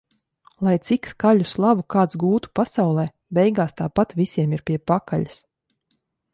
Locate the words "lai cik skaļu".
0.67-1.45